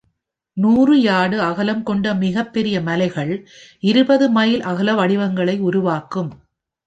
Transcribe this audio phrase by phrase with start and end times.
[0.57, 3.33] நூறு யார்டு அகலம் கொண்ட மிகப்பெரிய மலைகள்,
[3.83, 6.31] இருபது மைல் அகல வடிவங்களை உருவாக்கும்